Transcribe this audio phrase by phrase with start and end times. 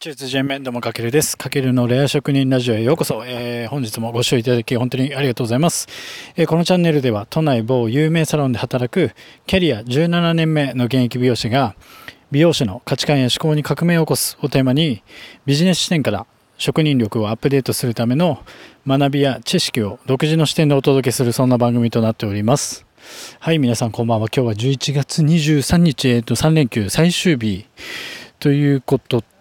[0.00, 1.36] 中通人面どもかけるです。
[1.36, 3.24] かけるのレア職人ラジオへようこそ。
[3.26, 5.88] えー、本日もご視聴いただき本当にありがとうございます、
[6.36, 9.10] えー、このチャンネルでは都内某有名サロンで働く
[9.46, 11.74] キャリア17年目の現役美容師が
[12.30, 15.02] 美容師の価値観や思考に革命を起こすをテーマに
[15.46, 16.26] ビジネス視点から
[16.58, 18.44] 職人力をアップデートするための
[18.86, 22.86] 学びや知識を独自の視点でお届けするそんな番組となっております。
[23.40, 24.28] はい、皆さんこんばんは。
[24.28, 27.66] 今日は11月23日、えっ、と、3連休最終日
[28.38, 29.37] ということで、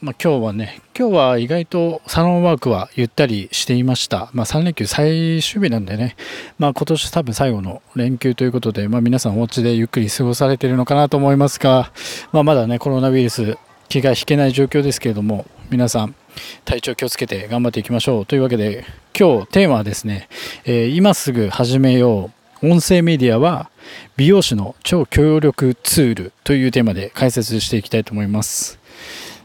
[0.00, 4.30] まあ、今日はね、今日は意外とサロンワークはゆったりしていました。
[4.32, 6.16] まあ、3連休最終日なんでね、
[6.58, 11.92] まあ、今年多分最後の連休ということで、まあ、皆さんお家でゆっくり過ごされているのかなと思いますが、
[12.32, 13.58] まあ、まだね、コロナウイルス
[13.90, 16.14] 気が引けない状況ですけれども、皆さん
[16.64, 18.26] 体調気をつけて頑張っていきましょう。
[18.26, 18.86] というわけで、
[19.18, 20.30] 今日テーマはですね、
[20.64, 22.30] えー、今すぐ始めよ
[22.62, 22.66] う。
[22.66, 23.70] 音声メディアは
[24.16, 28.78] 美容師の超強力ツールというテーマで解説していきたいと思います。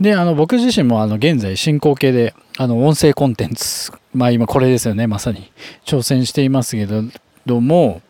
[0.00, 5.52] で、あの、僕自身もあの、現在進行形で、あの、音声コンテンツ、まあ今これですよね、まさに、
[5.84, 7.02] 挑戦していますけれ
[7.46, 8.02] ども、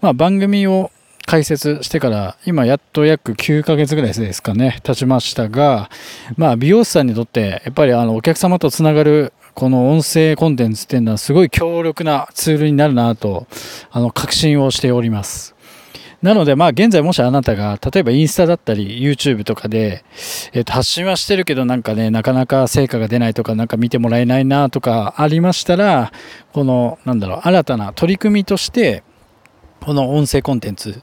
[0.00, 0.90] まあ番組を
[1.26, 5.88] 開設してから今やっと約9ヶ月ぐらいですかね経ちましたが
[6.36, 13.46] まあ美容師さんにとってやっぱりあのお客様とつながるこの音声コンテンツっていうのはすごい強力なツールになるなと
[13.90, 15.54] あの確信をしております。
[16.22, 20.04] なので、まあ、現在もしあなたが、例えばインスタだったり、YouTube とかで、
[20.52, 26.12] えっ、と、発信はしてるけど、なんかね、なかなか成果が出ないとか、なんか見てもらえないなとかありましたら、
[26.52, 29.02] この、なんだろう、新たな取り組みとして、
[29.80, 31.02] この音声コンテンツ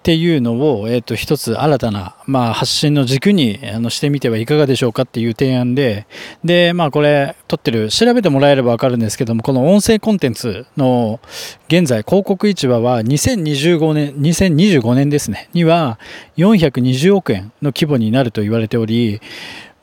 [0.00, 6.06] っていうのを、え、ー、と、一つ新たな、まあ、発信の軸にあのしてみてはいかがでしょうかっていう提案で、
[6.42, 11.20] で、まあ、これ、撮ってる、調べてもらえればわかるんですけども、この音声コンテンツの、
[11.68, 15.98] 現在、広告市場は2025年、2025年ですね、には
[16.38, 19.20] 420億円の規模になると言われており、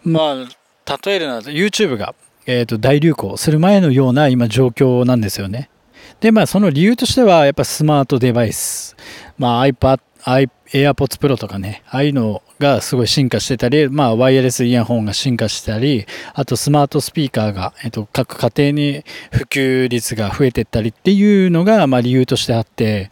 [0.03, 2.15] まあ、例えるなら YouTube が、
[2.47, 5.69] え、ー、と、大流行する前のような今状況なんですよね。
[6.19, 8.95] で、まあ、その理由としては、やっぱスマートデバイス、
[9.37, 23.09] まあ、iPad、AirPods Pro とかね、ああいうのがすごい進化してたり、まあ、ワイヤレスイヤホンが進化したり、あとスマートスピーカーが、えっと、各家庭に普及率が増えてったりっていうのが、まあ、理由としてあって、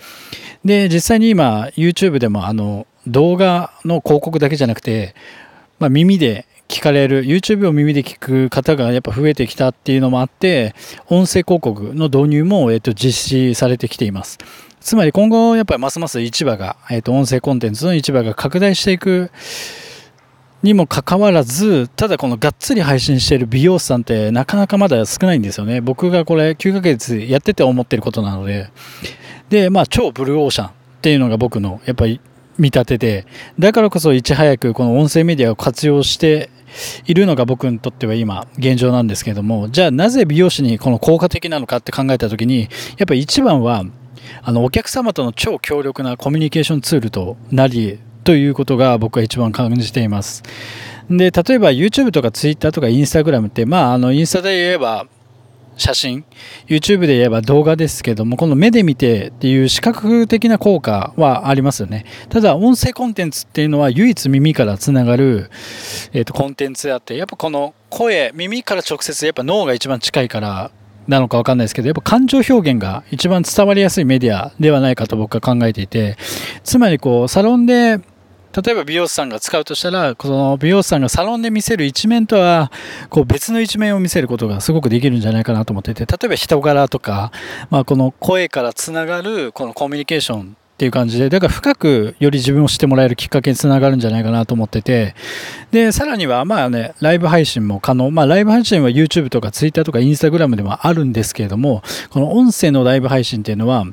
[0.65, 5.15] で、実際に今、YouTube でもあの、動画の広告だけじゃなくて、
[5.79, 10.75] まあ、耳で聞かれる YouTube を耳で聞く方がやっぱ増えてきたっていうのもあって
[11.07, 14.37] 音声広告の導入も、えっと、実施されてきています
[14.81, 19.31] つまり今後やっぱりますます市場が、えっ、と、音声コンテンツの市場が拡大していく
[20.61, 25.81] にもかかわらず、ただこのがっつり配信している美容師さんってなかなかまだ少ないんですよね。
[25.81, 28.69] 僕がこれ9ヶ月やってて思ってることなので。
[29.49, 30.71] で、まあ超ブルーオーシャンっ
[31.01, 32.21] ていうのが僕のやっぱり
[32.57, 33.25] 見立てで、
[33.57, 36.49] だからこそいち早くこの音声メディアを活用して
[37.05, 42.61] いるのが僕にとっては今現状なんですけれども、じゃあなぜ美容師にこの効果的なのかって考えた時に、
[42.97, 43.83] やっぱり一番は
[44.41, 50.43] あのお客様との超強力なコミュニケーションツールとなりということが僕は一番感じています。
[51.09, 55.05] で、例えば YouTube とか Twitter とか Instagram って、まあ、あの、インスタで言えば
[55.77, 56.25] 写真、
[56.67, 62.05] YouTube で言えば動画ですけども、この目で見てっていう視覚的な効果はありますよね。
[62.29, 65.49] ただ、音声コンテンツっていうのは唯一耳からつながる、
[66.13, 70.71] えーと、コンテンツであって、やっぱこの声、耳から直接やっぱ脳が一番近いから、
[71.07, 76.17] なのかわかんないですけど、やっぱ感情表現が一番伝わりやすいメディアではないかと僕は考えていて、
[76.63, 77.99] つまりこう、サロンで、
[78.61, 82.71] 例えば美容師さんが使うとしたら、この美容師さんがサロンで見せる一面とは、
[83.09, 87.31] こう別の一面を見せることがすごくできるんじゃないかなと思っていて、例えば人柄とか、
[87.69, 95.15] まあこの声からつながるこのコミュニケーションっていう感じで、だから深くより自分を知ってもらえるきっかけにつながるんじゃないかなと思ってて、
[95.71, 98.11] で、さらにはまあね、ライブ配信も可能。
[98.11, 103.85] まあライブ配信は YouTube とか Twitter とか Instagram でもあるんですけれども、この音声のライブ配信っていうのは、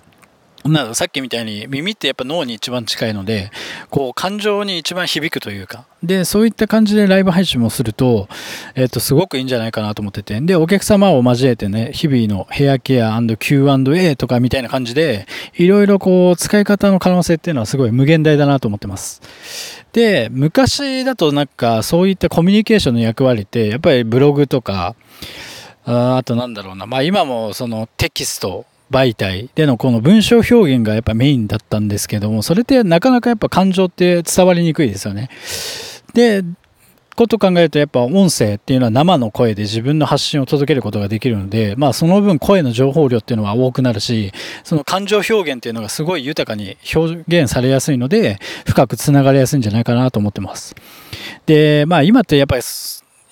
[0.64, 3.50] なさっきみたいに耳ってやっぱ脳に一番近いので、
[3.90, 8.28] こう感情に一番響くというか、で、そういった感じでライブ配信もすると、
[8.75, 19.22] えっ、と、すごくいいんじゃないかなと思ってて、で、お客様を交えてね、日々のヘアケア &Q&A とかみたいな感じで、いろいろこう、使い方の可能性っていうのはすごい無限大だなと思ってます。
[19.92, 24.96] で、昔だとなんかそういったコミュニケーションの役割って、やっぱりブログとか、
[25.84, 35.30] ああとなんだろうな、まあ今もそのテキスト媒体でのこの文章表現がやっぱメインだったんですけども、それってなかなかやっぱ感情って伝わりにくいですよね。
[36.14, 36.44] で、
[37.14, 44.32] こと考えるとやっぱ音声っていうのは生の声で自分の発信を届けることができるので、まあその分声の情報量っていうのは多くなるし、
[44.64, 50.74] その感情表現っていうのがすごい豊かに表現されやすいので、深くつながりやすいんじゃないかなと思ってます。
[51.46, 52.62] で、まあ今ってやっぱり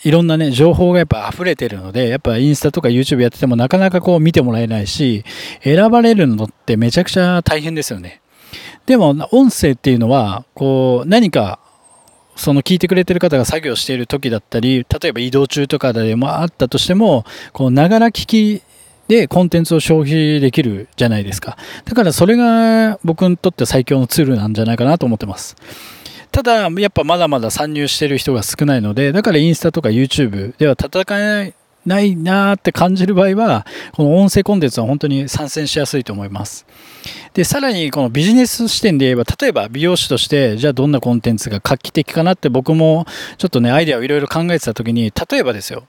[0.02, 5.24] いろんなね、情報がやっぱ溢れてるので、やっぱインスタとか YouTube やっててもなかなかこう見てもらえないし、
[5.62, 8.20] 選ばれるのってめちゃくちゃ大変ですよね。
[8.86, 11.60] でも音声っていうのは、こう何か
[12.40, 18.62] その聞いてくれてる方が作業している時だったり、例えば移動中とかでもあったとしても、こう、ながら聞き
[19.08, 21.58] でコンテンツを消費できるじゃないですか。
[21.84, 25.56] だからそれが僕にとって最強のツールなんじゃないかなと思ってます。
[26.32, 31.54] ただ、やっぱまだまだ参入してる人が少ないので、だからインスタとか YouTube では戦えない
[31.86, 36.66] ないなーって感じる場合は、この音声コンテンツは本当に参戦しやすいと思います。
[37.32, 43.06] で、さらにこのビジネス視点で言えば、例えば美容師として、じゃあどんなコンテンツが画期的かなって僕も
[43.38, 45.84] ちょっとね、アイデアをいろいろ考えてた時に、例えばですよ、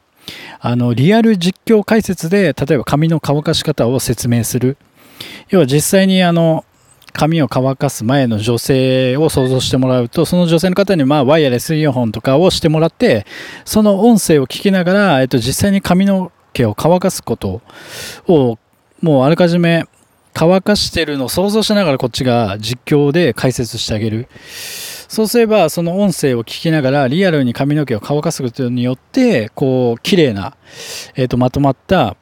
[0.60, 4.78] あの、リアル実況解説で、例えば髪の乾かし方を説明する。
[5.50, 6.64] 要は実際にあの、
[7.13, 13.25] 髪を乾かす前の女性を想像してもらうと、その女性の方にまあワイヤレスイヤホンとかをしてもらって、
[13.66, 17.62] その音声を聞きながら、えっと、実際に髪の毛を乾かすこと
[18.28, 18.58] を、
[19.02, 19.86] もうあらかじめ
[20.34, 24.28] 乾かしてるのを想像しながらこっちが実況で解説してあげる。
[25.12, 30.56] そうすれば、その音声を聞きながら、リアルに髪の毛を乾かすことによって、こう、綺麗な、
[31.16, 32.16] えっ、と、まとまった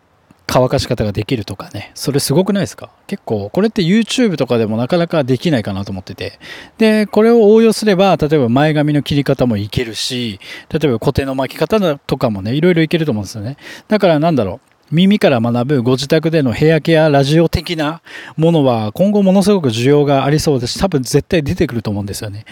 [0.51, 1.91] 乾かし方ができるとかね。
[1.93, 2.89] それすごくないですか？
[3.05, 6.39] 結構、これって YouTube とかでもなかなかできないかなと思ってて。
[6.79, 10.39] で、これを応用すれば、例えば前髪の切り方もいけるし、
[10.71, 13.57] 例えば固定の巻き方とかもね、いろいろいけると思うんですよね。
[13.87, 14.69] だからなんだろう。
[14.91, 18.01] 耳から学ぶご自宅でのヘアケアラジオ的な
[18.37, 22.45] ものは今後ものすごく需要がありそうですし多分絶対出てくると思うんですよね。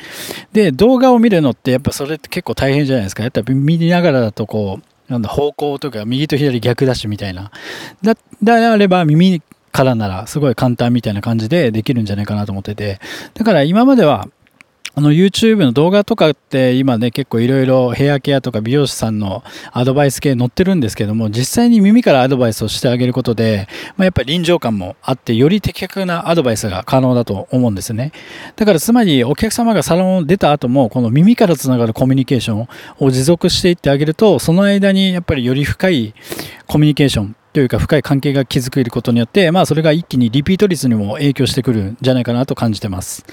[0.53, 3.23] で、動画を見るのってやっぱそれって結構大変じゃないですか。
[3.23, 7.51] やっぱ見ながらだとこう、なんだ、方向とか右と左逆だしみたいな。
[8.01, 12.99] だ、であれば耳からならすごい簡単みたいな感じでできるんじゃないかなと思ってて。
[13.35, 14.27] だから今までは
[14.95, 28.11] あの YouTube の動画とかって今ね結構いろいろヘアケアとか美容師さんのアドバイス系載ってるんですけども実際に耳からアドバイスをしてあげることで、まあ、やっぱり臨場感もあってより的確なアドバイスが可能だと思うんですね。
[28.55, 32.67] だからつまりお客様がサロンを出た後もこの耳からつながるコミュニケーション
[32.99, 36.13] を持続していってあげるとその間にやっぱりより深い
[36.67, 43.25] コミュニケーションというか深い関係が築けることによって、まあそれが一気にリピート率にも影響してくるんじゃないかなと感じてます。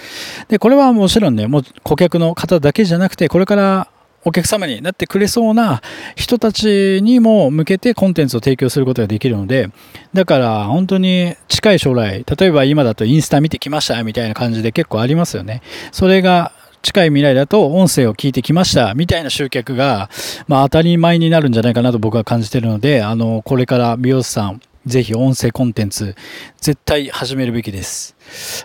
[0.48, 3.88] で、これはもちろんね、もう顧客の方だけじゃなくて、これから
[4.24, 5.82] お客様になってくれそうな
[6.16, 9.68] 人たちにも向けてコンテンツを提供することができるので、
[10.14, 15.60] だから本当に近い将来、例えば今だとインスタ見てきましたみたいな感じで結構ありますよね。
[15.92, 16.52] それが
[16.84, 20.10] 近い未来だと音声を聞いてきましたみたいな集客が、
[20.48, 26.14] まあ、当たり前になるんじゃないかなと僕は感じてるので、あの、これから美容師さん、ぜひ音声コンテンツ、
[26.60, 28.14] 絶対始めるべきです。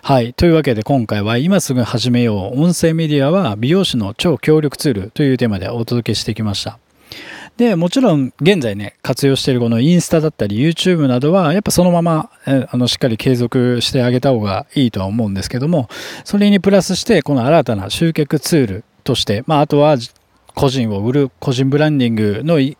[0.02, 0.34] はい。
[0.34, 2.62] というわけで今回は今すぐ始めよう。
[2.62, 6.78] 音声メディアは美容師の超協力ツールというテーマでお届けしてきました。
[7.60, 15.90] で、もちろん現在ね、活用しているこのインスタだったり YouTube などは、やっぱそのまま、あの、しっかり継続してあげた方がいいとは思うんですけども、
[16.24, 19.98] それにプラスして、この新たな集客ツールとして、まあ、あとは
[20.54, 22.76] 個人を売る個人ブランディングの一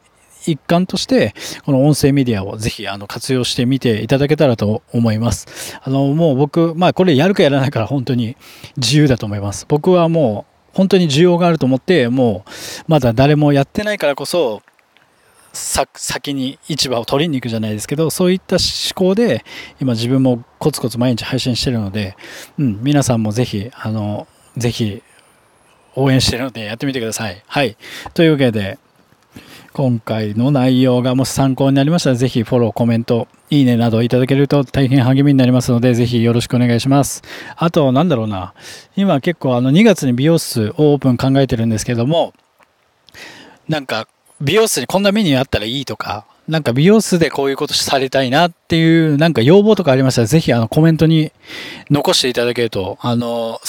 [0.66, 1.34] 環として、
[1.66, 5.78] この音声メディアをぜひあの活用してみていただけたらと思います。
[5.82, 8.34] あの、もう僕、まあこれやるかやらないから本当に
[8.78, 9.66] 自由だと思います。
[9.68, 12.50] 僕はもう本当に需要があると思って、もう
[12.88, 14.62] まだ誰もやってないからこそ、
[15.52, 18.62] 先に市場を取りに行くじゃないですけどそういった思
[18.94, 19.44] 考で
[19.80, 22.16] 今自分もコツコツ毎日配信してるので、
[22.58, 25.02] うん、皆さんもぜひあのぜひ
[25.96, 27.42] 応援してるのでやってみてください。
[27.46, 27.76] はい。
[28.14, 28.78] というわけで
[29.72, 37.22] 今回の内容がもし参考になりましたらぜひフォロー、コメント、いいねなどいただけると大変励みになりますのでぜひよろしくお願いします。
[37.56, 38.54] あとなんだろうな
[38.96, 42.34] 今結構あの2月に美容室オープン考えてるんですけども
[43.68, 44.08] なんか
[44.40, 51.30] 美容室にこんなメニューあったらいいとか、なんか美容室でこういうことされたいなっていう、なんか要望とかありましたら、ぜひあのコメントに
[51.90, 53.60] 残していただけると、あの、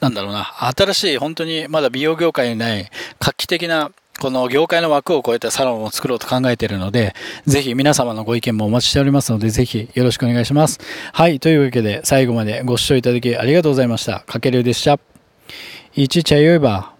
[0.00, 7.14] なんだろうな、新しい本当にまだ美容業界にない画期的なこの業界の枠を超えたサロンを作ろうと考えているので、
[7.46, 10.78] ぜひ皆様のご意見もお待ちしておりますので、ぜひよろしくお願いします。
[11.12, 14.20] はい、というわけで最後までご視聴いただきありがとうございました。
[14.26, 14.98] かけるでした。
[15.94, 16.93] 一茶言えば